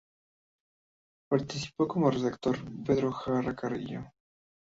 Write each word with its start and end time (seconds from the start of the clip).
Participó 1.29 1.87
como 1.87 2.09
redactor 2.09 2.57
Pedro 2.83 3.11
Jara 3.11 3.55
Carrillo. 3.55 4.11